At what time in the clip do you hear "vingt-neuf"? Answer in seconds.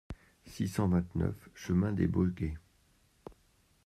0.87-1.35